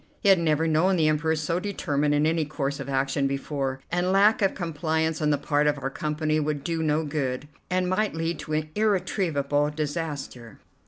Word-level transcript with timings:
He 0.21 0.29
had 0.29 0.39
never 0.39 0.67
known 0.67 0.95
the 0.95 1.07
Emperor 1.07 1.35
so 1.35 1.59
determined 1.59 2.15
in 2.15 2.25
any 2.25 2.43
course 2.43 2.79
of 2.79 2.89
action 2.89 3.27
before, 3.27 3.81
and 3.91 4.11
lack 4.11 4.41
of 4.41 4.55
compliance 4.55 5.21
on 5.21 5.29
the 5.29 5.37
part 5.37 5.67
of 5.67 5.77
our 5.77 5.91
company 5.91 6.39
would 6.39 6.63
do 6.63 6.81
no 6.81 7.03
good, 7.05 7.47
and 7.69 7.87
might 7.87 8.15
lead 8.15 8.39
to 8.39 8.63
irretrievable 8.73 9.69
disaster. 9.69 10.57